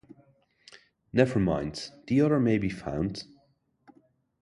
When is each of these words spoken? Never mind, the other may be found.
Never 1.13 1.37
mind, 1.37 1.91
the 2.07 2.21
other 2.21 2.39
may 2.39 2.57
be 2.57 2.69
found. 2.71 3.23